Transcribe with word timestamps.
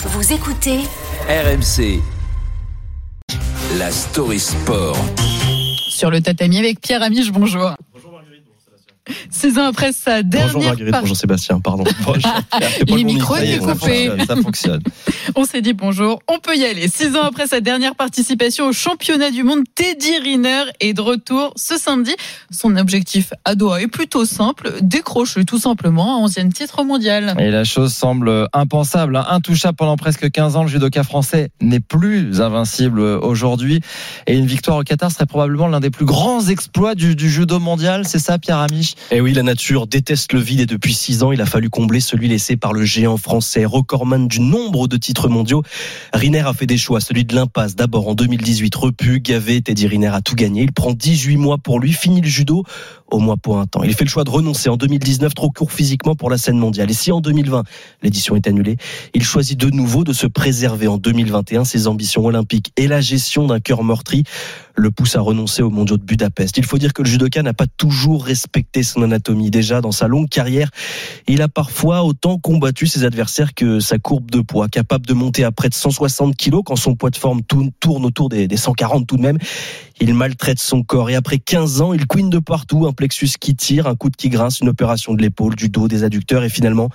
Vous 0.00 0.32
écoutez 0.32 0.78
RMC. 1.28 2.00
La 3.78 3.90
story 3.90 4.38
sport. 4.38 4.96
Sur 5.88 6.12
le 6.12 6.20
tatami 6.20 6.58
avec 6.58 6.80
Pierre 6.80 7.02
Amiche, 7.02 7.32
bonjour. 7.32 7.74
Six 9.30 9.58
ans 9.58 9.66
après 9.66 9.92
sa 9.92 10.22
dernière 10.22 10.52
Bonjour 10.54 10.62
Marguerite, 10.68 10.92
par- 10.92 11.00
bonjour 11.02 11.16
Sébastien, 11.16 11.60
pardon. 11.60 11.84
Les 12.86 13.04
micros 13.04 13.34
micro, 13.34 13.36
étaient 13.36 13.58
coupés. 13.58 14.10
Ça 14.26 14.36
fonctionne. 14.36 14.82
On 15.36 15.44
s'est 15.44 15.60
dit 15.60 15.74
bonjour, 15.74 16.20
on 16.28 16.38
peut 16.38 16.56
y 16.56 16.64
aller. 16.64 16.88
Six 16.88 17.14
ans 17.16 17.22
après 17.24 17.46
sa 17.46 17.60
dernière 17.60 17.94
participation 17.94 18.66
au 18.68 18.72
championnat 18.72 19.30
du 19.30 19.42
monde, 19.42 19.60
Teddy 19.74 20.18
Riner 20.18 20.64
est 20.80 20.94
de 20.94 21.00
retour 21.02 21.52
ce 21.56 21.76
samedi. 21.76 22.14
Son 22.50 22.76
objectif 22.76 23.32
à 23.44 23.54
Doha 23.54 23.82
est 23.82 23.88
plutôt 23.88 24.24
simple, 24.24 24.72
décrocher 24.80 25.44
tout 25.44 25.58
simplement 25.58 26.16
un 26.16 26.24
onzième 26.24 26.52
titre 26.52 26.82
mondial. 26.82 27.34
Et 27.38 27.50
la 27.50 27.64
chose 27.64 27.92
semble 27.92 28.48
impensable. 28.54 29.16
hein. 29.16 29.26
Intouchable 29.28 29.76
pendant 29.76 29.96
presque 29.96 30.30
15 30.30 30.56
ans, 30.56 30.62
le 30.62 30.68
judoka 30.70 31.02
français 31.04 31.50
n'est 31.60 31.80
plus 31.80 32.40
invincible 32.40 33.00
aujourd'hui. 33.00 33.80
Et 34.26 34.34
une 34.36 34.46
victoire 34.46 34.78
au 34.78 34.82
Qatar 34.82 35.12
serait 35.12 35.26
probablement 35.26 35.68
l'un 35.68 35.80
des 35.80 35.90
plus 35.90 36.06
grands 36.06 36.46
exploits 36.48 36.94
du, 36.94 37.14
du 37.14 37.30
judo 37.30 37.58
mondial. 37.58 38.06
C'est 38.08 38.18
ça, 38.18 38.38
Pierre 38.38 38.58
Amiche? 38.58 38.94
Eh 39.18 39.20
oui, 39.20 39.32
la 39.32 39.42
nature 39.42 39.88
déteste 39.88 40.32
le 40.32 40.38
vide 40.38 40.60
et 40.60 40.66
depuis 40.66 40.94
six 40.94 41.24
ans, 41.24 41.32
il 41.32 41.40
a 41.40 41.44
fallu 41.44 41.70
combler 41.70 41.98
celui 41.98 42.28
laissé 42.28 42.56
par 42.56 42.72
le 42.72 42.84
géant 42.84 43.16
français, 43.16 43.64
recordman 43.64 44.28
du 44.28 44.38
nombre 44.38 44.86
de 44.86 44.96
titres 44.96 45.28
mondiaux. 45.28 45.64
Riner 46.12 46.46
a 46.46 46.52
fait 46.52 46.66
des 46.66 46.78
choix, 46.78 47.00
celui 47.00 47.24
de 47.24 47.34
l'impasse. 47.34 47.74
D'abord 47.74 48.06
en 48.06 48.14
2018, 48.14 48.72
repu, 48.76 49.18
gavé, 49.18 49.60
Teddy 49.60 49.88
Riner 49.88 50.06
a 50.14 50.20
tout 50.20 50.36
gagné. 50.36 50.62
Il 50.62 50.72
prend 50.72 50.92
18 50.92 51.36
mois 51.36 51.58
pour 51.58 51.80
lui, 51.80 51.94
fini 51.94 52.20
le 52.20 52.28
judo 52.28 52.62
au 53.10 53.18
moins 53.18 53.36
pour 53.36 53.58
un 53.58 53.66
temps. 53.66 53.82
Il 53.82 53.92
fait 53.94 54.04
le 54.04 54.10
choix 54.10 54.24
de 54.24 54.30
renoncer 54.30 54.68
en 54.68 54.76
2019, 54.76 55.34
trop 55.34 55.50
court 55.50 55.72
physiquement 55.72 56.14
pour 56.14 56.30
la 56.30 56.38
scène 56.38 56.58
mondiale. 56.58 56.90
Et 56.90 56.94
si 56.94 57.10
en 57.10 57.20
2020, 57.20 57.64
l'édition 58.02 58.36
est 58.36 58.46
annulée, 58.46 58.76
il 59.14 59.24
choisit 59.24 59.58
de 59.58 59.70
nouveau 59.70 60.04
de 60.04 60.12
se 60.12 60.26
préserver 60.26 60.86
en 60.86 60.98
2021 60.98 61.64
ses 61.64 61.88
ambitions 61.88 62.24
olympiques 62.24 62.72
et 62.76 62.86
la 62.86 63.00
gestion 63.00 63.46
d'un 63.46 63.60
cœur 63.60 63.82
meurtri 63.82 64.24
le 64.78 64.90
pousse 64.90 65.16
à 65.16 65.20
renoncer 65.20 65.62
aux 65.62 65.70
mondiaux 65.70 65.96
de 65.96 66.04
Budapest. 66.04 66.56
Il 66.56 66.64
faut 66.64 66.78
dire 66.78 66.92
que 66.92 67.02
le 67.02 67.08
judoka 67.08 67.42
n'a 67.42 67.52
pas 67.52 67.66
toujours 67.66 68.24
respecté 68.24 68.82
son 68.82 69.02
anatomie. 69.02 69.50
Déjà, 69.50 69.80
dans 69.80 69.92
sa 69.92 70.08
longue 70.08 70.28
carrière, 70.28 70.70
il 71.26 71.42
a 71.42 71.48
parfois 71.48 72.04
autant 72.04 72.38
combattu 72.38 72.86
ses 72.86 73.04
adversaires 73.04 73.54
que 73.54 73.80
sa 73.80 73.98
courbe 73.98 74.30
de 74.30 74.40
poids, 74.40 74.68
capable 74.68 75.06
de 75.06 75.14
monter 75.14 75.44
à 75.44 75.52
près 75.52 75.68
de 75.68 75.74
160 75.74 76.36
kilos 76.36 76.62
quand 76.64 76.76
son 76.76 76.94
poids 76.94 77.10
de 77.10 77.16
forme 77.16 77.42
tourne, 77.42 78.04
autour 78.04 78.28
des, 78.28 78.48
des 78.48 78.56
140 78.56 79.06
tout 79.06 79.16
de 79.16 79.22
même. 79.22 79.38
Il 80.00 80.14
maltraite 80.14 80.60
son 80.60 80.82
corps 80.82 81.10
et 81.10 81.16
après 81.16 81.38
15 81.38 81.80
ans, 81.80 81.92
il 81.92 82.06
couine 82.06 82.30
de 82.30 82.38
partout, 82.38 82.86
un 82.86 82.92
plexus 82.92 83.30
qui 83.40 83.56
tire, 83.56 83.86
un 83.86 83.96
coude 83.96 84.16
qui 84.16 84.28
grince, 84.28 84.60
une 84.60 84.68
opération 84.68 85.14
de 85.14 85.22
l'épaule, 85.22 85.56
du 85.56 85.68
dos, 85.68 85.88
des 85.88 86.04
adducteurs 86.04 86.44
et 86.44 86.48
finalement 86.48 86.88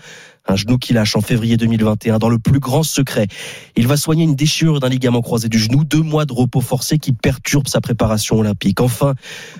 un 0.47 0.55
genou 0.55 0.77
qui 0.77 0.93
lâche 0.93 1.15
en 1.15 1.21
février 1.21 1.57
2021 1.57 2.19
dans 2.19 2.29
le 2.29 2.39
plus 2.39 2.59
grand 2.59 2.83
secret. 2.83 3.27
Il 3.75 3.87
va 3.87 3.97
soigner 3.97 4.23
une 4.23 4.35
déchirure 4.35 4.79
d'un 4.79 4.89
ligament 4.89 5.21
croisé 5.21 5.47
du 5.47 5.59
genou, 5.59 5.83
deux 5.83 6.01
mois 6.01 6.25
de 6.25 6.33
repos 6.33 6.61
forcé 6.61 6.99
qui 6.99 7.13
perturbe 7.13 7.67
sa 7.67 7.81
préparation 7.81 8.39
olympique. 8.39 8.81
Enfin, 8.81 9.13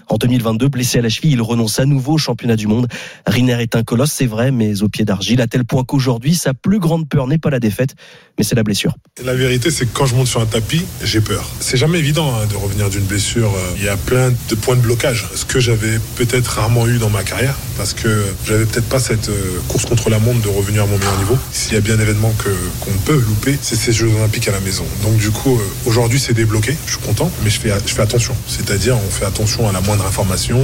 en 0.10 0.18
2022, 0.18 0.68
blessé 0.68 1.00
à 1.00 1.02
la 1.02 1.10
cheville, 1.10 1.32
il 1.32 1.42
renonce 1.42 1.80
à 1.80 1.86
nouveau 1.86 2.14
au 2.14 2.18
championnat 2.18 2.56
du 2.56 2.68
monde. 2.68 2.88
Riner 3.26 3.62
est 3.62 3.76
un 3.76 3.84
colosse, 3.84 4.12
c'est 4.12 4.26
vrai, 4.26 4.52
mais 4.52 4.84
au 4.84 4.90
pied 4.90 5.06
d'argile, 5.06 5.42
à 5.42 5.48
tel 5.48 5.64
point 5.64 5.84
qu'aujourd'hui, 5.84 6.36
sa 6.36 6.54
plus 6.54 6.80
grande 6.80 7.08
peur 7.08 7.28
n'est 7.28 7.38
pas 7.38 7.50
la 7.50 7.60
défaite, 7.60 7.96
mais 8.38 8.44
c'est 8.44 8.56
la 8.56 8.64
blessure. 8.64 8.96
La 9.24 9.36
vérité, 9.36 9.72
c'est 9.72 9.86
que 9.86 9.94
quand 9.94 10.06
je 10.06 10.16
monte 10.16 10.28
sur 10.28 10.42
un 10.42 10.46
tapis, 10.46 10.84
j'ai 11.04 11.22
peur. 11.22 11.50
C'est 11.60 11.78
jamais 11.78 12.00
évident 12.00 12.34
hein, 12.34 12.46
de 12.50 12.56
revenir 12.56 12.90
d'une 12.90 13.06
blessure. 13.06 13.54
Euh, 13.56 13.76
Il 13.78 13.84
y 13.84 13.90
a 13.90 13.98
plein 13.98 14.32
de 14.32 14.56
points 14.56 14.76
de 14.76 14.82
blocage. 14.82 15.28
Ce 15.36 15.46
que 15.46 15.60
j'avais 15.60 16.00
peut-être 16.16 16.48
rarement 16.48 16.88
eu 16.88 16.98
dans 16.98 17.10
ma 17.10 17.24
carrière, 17.24 17.56
parce 17.78 17.94
que 17.94 18.26
j'avais 18.46 18.66
peut-être 18.66 18.90
pas 18.90 19.00
cette 19.00 19.30
euh, 19.30 19.60
course 19.68 19.86
contre 19.86 20.10
la 20.10 20.20
montre 20.20 20.42
de 20.42 20.50
revenir 20.50 20.73
à 20.82 20.86
mon 20.86 20.98
meilleur 20.98 21.18
niveau. 21.18 21.38
S'il 21.52 21.74
y 21.74 21.78
a 21.78 21.82
bien 21.82 21.96
un 21.96 22.00
événement 22.00 22.32
que 22.38 22.50
qu'on 22.80 22.98
peut 23.06 23.20
louper, 23.20 23.58
c'est 23.62 23.76
ces 23.76 23.92
Jeux 23.92 24.08
Olympiques 24.08 24.48
à 24.48 24.52
la 24.52 24.60
maison. 24.60 24.86
Donc 25.02 25.18
du 25.18 25.32
coup, 25.32 25.56
euh, 25.56 25.64
aujourd'hui, 25.86 26.20
c'est 26.20 26.34
débloqué. 26.34 26.76
Je 26.86 26.92
suis 26.92 27.02
content, 27.02 27.32
mais 27.44 27.50
je 27.50 27.60
fais, 27.60 27.72
attention. 28.02 28.36
C'est-à-dire, 28.48 28.98
on 28.98 29.12
fait 29.12 29.26
attention 29.26 29.68
à 29.70 29.72
la 29.72 29.82
moindre 29.82 30.06
information. 30.06 30.60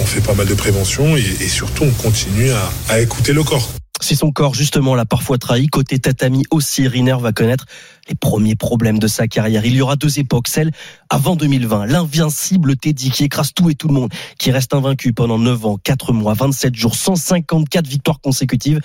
On 0.00 0.06
fait 0.06 0.20
pas 0.20 0.34
mal 0.34 0.46
de 0.46 0.54
prévention 0.54 1.16
et, 1.16 1.48
surtout, 1.48 1.84
on 1.84 1.90
continue 1.90 2.50
à 2.88 3.00
écouter 3.00 3.32
le 3.32 3.42
corps. 3.42 3.77
Si 4.00 4.14
son 4.14 4.30
corps, 4.30 4.54
justement, 4.54 4.94
l'a 4.94 5.04
parfois 5.04 5.38
trahi, 5.38 5.66
côté 5.66 5.98
tatami 5.98 6.44
aussi, 6.50 6.86
Riner 6.86 7.16
va 7.20 7.32
connaître 7.32 7.66
les 8.08 8.14
premiers 8.14 8.54
problèmes 8.54 8.98
de 8.98 9.06
sa 9.06 9.28
carrière. 9.28 9.64
Il 9.66 9.74
y 9.74 9.80
aura 9.80 9.96
deux 9.96 10.18
époques, 10.18 10.48
celle 10.48 10.70
avant 11.10 11.36
2020, 11.36 11.86
l'invincible 11.86 12.76
Teddy 12.76 13.10
qui 13.10 13.24
écrase 13.24 13.52
tout 13.52 13.70
et 13.70 13.74
tout 13.74 13.88
le 13.88 13.94
monde, 13.94 14.10
qui 14.38 14.50
reste 14.50 14.74
invaincu 14.74 15.12
pendant 15.12 15.38
9 15.38 15.66
ans, 15.66 15.78
4 15.82 16.12
mois, 16.12 16.34
27 16.34 16.74
jours, 16.74 16.94
154 16.94 17.86
victoires 17.86 18.20
consécutives, 18.20 18.80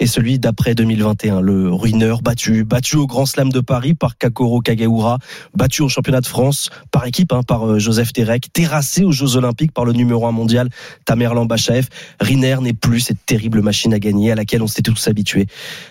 et 0.00 0.06
celui 0.06 0.38
d'après 0.38 0.74
2021, 0.74 1.40
le 1.40 1.72
ruineur 1.72 2.22
battu, 2.22 2.64
battu 2.64 2.96
au 2.96 3.06
Grand 3.06 3.26
Slam 3.26 3.50
de 3.50 3.60
Paris 3.60 3.94
par 3.94 4.16
Kakoro 4.16 4.60
Kagaura, 4.60 5.18
battu 5.54 5.82
au 5.82 5.88
championnat 5.88 6.20
de 6.20 6.26
France 6.26 6.70
par 6.90 7.06
équipe, 7.06 7.32
hein, 7.32 7.42
par 7.42 7.66
euh, 7.66 7.78
Joseph 7.78 8.12
Terek, 8.12 8.52
terrassé 8.52 9.04
aux 9.04 9.12
Jeux 9.12 9.36
Olympiques 9.36 9.72
par 9.72 9.84
le 9.84 9.92
numéro 9.92 10.26
1 10.26 10.32
mondial 10.32 10.68
Tamerlan 11.04 11.46
Bachaev. 11.46 11.88
Riner 12.20 12.56
n'est 12.60 12.72
plus 12.72 13.00
cette 13.00 13.24
terrible 13.26 13.62
machine 13.62 13.94
à 13.94 13.98
gagner 13.98 14.32
à 14.32 14.34
laquelle 14.34 14.57
on 14.62 14.66
s'était 14.66 14.90
tous 14.90 15.08
habitués. 15.08 15.46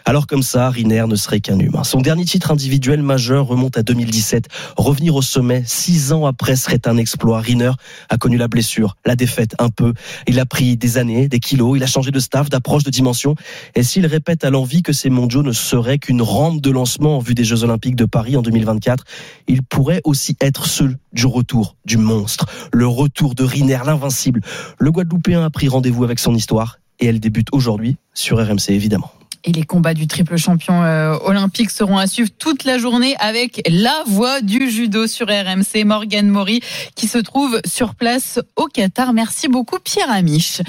Alors 0.05 0.28
comme 0.28 0.44
ça, 0.44 0.69
Riner 0.69 1.05
ne 1.07 1.16
serait 1.16 1.39
qu'un 1.39 1.59
humain. 1.59 1.83
Son 1.83 2.01
dernier 2.01 2.25
titre 2.25 2.51
individuel 2.51 3.01
majeur 3.01 3.47
remonte 3.47 3.78
à 3.78 3.83
2017. 3.83 4.47
Revenir 4.78 5.16
au 5.16 5.22
sommet 5.22 5.63
six 5.66 6.11
ans 6.11 6.25
après 6.25 6.55
serait 6.55 6.88
un 6.88 6.97
exploit. 6.97 7.39
Riner 7.39 7.72
a 8.09 8.17
connu 8.17 8.38
la 8.38 8.47
blessure, 8.47 8.97
la 9.05 9.16
défaite 9.16 9.55
un 9.59 9.69
peu. 9.69 9.94
Il 10.28 10.39
a 10.39 10.45
pris 10.45 10.78
des 10.78 10.97
années, 10.97 11.28
des 11.28 11.39
kilos, 11.39 11.78
il 11.78 11.83
a 11.83 11.88
changé 11.88 12.11
de 12.11 12.19
staff, 12.19 12.50
d'approche, 12.50 12.83
de 12.83 12.89
dimension. 12.89 13.35
Et 13.75 13.83
s'il 13.83 14.05
répète 14.05 14.44
à 14.44 14.50
l'envie 14.50 14.84
que 14.84 14.94
ces 14.94 15.09
mondiaux 15.09 15.44
ne 15.44 15.51
seraient 15.51 15.99
qu'une 15.99 16.22
rampe 16.22 16.61
de 16.61 16.72
lancement 16.72 17.17
en 17.17 17.19
vue 17.19 17.35
des 17.35 17.44
Jeux 17.44 17.63
Olympiques 17.63 17.95
de 17.95 18.05
Paris 18.05 18.35
en 18.35 18.41
2024, 18.41 19.03
il 19.47 19.63
pourrait 19.63 20.01
aussi 20.03 20.35
être 20.41 20.66
ceux 20.66 20.95
du 21.13 21.25
retour 21.25 21.75
du 21.85 21.97
monstre, 21.97 22.45
le 22.73 22.88
retour 22.88 23.35
de 23.35 23.44
Riner, 23.44 23.79
l'invincible. 23.85 24.41
Le 24.79 24.91
Guadeloupéen 24.91 25.44
a 25.44 25.49
pris 25.49 25.67
rendez-vous 25.67 26.03
avec 26.03 26.19
son 26.19 26.35
histoire 26.35 26.79
et 27.00 27.08
elle 27.08 27.19
débute 27.19 27.47
aujourd'hui 27.52 27.97
sur 28.13 28.38
RMC 28.38 28.69
évidemment. 28.69 29.12
Et 29.44 29.52
les 29.53 29.63
combats 29.63 29.94
du 29.94 30.08
triple 30.08 30.35
champion 30.35 30.84
euh, 30.84 31.16
olympique 31.24 31.69
seront 31.69 31.97
à 31.97 32.06
suivre 32.08 32.30
toute 32.38 32.66
la 32.66 32.78
journée 32.78 33.16
avec 33.18 33.62
la 33.69 34.03
voix 34.06 34.41
du 34.41 34.69
judo 34.69 35.08
sur 35.08 35.28
RMC, 35.28 35.85
Morgane 35.85 36.28
Maury, 36.28 36.59
qui 36.96 37.08
se 37.08 37.18
trouve 37.18 37.62
sur 37.66 37.96
place 37.96 38.41
au 38.58 38.66
Qatar. 38.66 39.13
Merci 39.13 39.47
beaucoup 39.47 39.78
Pierre 39.80 40.12
Amiche. 40.12 40.62